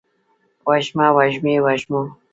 وږمه، 0.67 1.07
وږمې، 1.15 1.55
وږمو 1.65 2.01